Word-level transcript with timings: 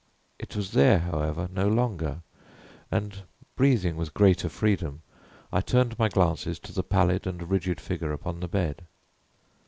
It 0.39 0.55
was 0.55 0.71
there, 0.71 0.97
however, 0.97 1.47
no 1.53 1.67
longer; 1.67 2.23
and 2.89 3.21
breathing 3.55 3.97
with 3.97 4.15
greater 4.15 4.49
freedom, 4.49 5.03
I 5.53 5.61
turned 5.61 5.99
my 5.99 6.09
glances 6.09 6.57
to 6.61 6.73
the 6.73 6.81
pallid 6.81 7.27
and 7.27 7.51
rigid 7.51 7.79
figure 7.79 8.11
upon 8.11 8.39
the 8.39 8.47
bed. 8.47 8.87